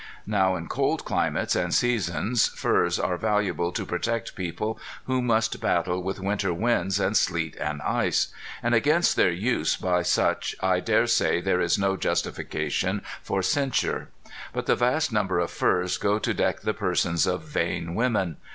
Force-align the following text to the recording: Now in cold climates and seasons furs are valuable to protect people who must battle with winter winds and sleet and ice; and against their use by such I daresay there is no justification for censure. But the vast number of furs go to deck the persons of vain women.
Now 0.25 0.55
in 0.55 0.65
cold 0.67 1.05
climates 1.05 1.55
and 1.55 1.71
seasons 1.71 2.47
furs 2.47 2.97
are 2.97 3.17
valuable 3.17 3.71
to 3.73 3.85
protect 3.85 4.35
people 4.35 4.79
who 5.03 5.21
must 5.21 5.61
battle 5.61 6.01
with 6.01 6.19
winter 6.19 6.51
winds 6.51 6.99
and 6.99 7.15
sleet 7.15 7.55
and 7.57 7.83
ice; 7.83 8.29
and 8.63 8.73
against 8.73 9.15
their 9.15 9.29
use 9.29 9.75
by 9.77 10.01
such 10.01 10.55
I 10.59 10.79
daresay 10.79 11.39
there 11.39 11.61
is 11.61 11.77
no 11.77 11.97
justification 11.97 13.03
for 13.21 13.43
censure. 13.43 14.09
But 14.53 14.65
the 14.65 14.75
vast 14.75 15.13
number 15.13 15.37
of 15.37 15.51
furs 15.51 15.99
go 15.99 16.17
to 16.17 16.33
deck 16.33 16.61
the 16.61 16.73
persons 16.73 17.27
of 17.27 17.43
vain 17.43 17.93
women. 17.93 18.37